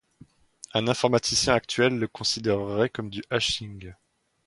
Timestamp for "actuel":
1.53-1.99